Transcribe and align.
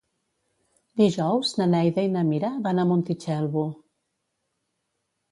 Dijous 1.01 1.51
na 1.59 1.67
Neida 1.73 2.05
i 2.07 2.09
na 2.13 2.23
Mira 2.29 2.49
van 2.67 2.81
a 2.83 2.85
Montitxelvo. 2.91 3.67